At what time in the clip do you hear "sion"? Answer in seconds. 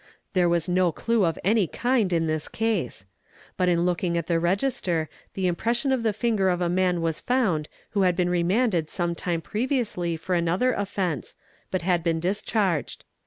5.75-5.91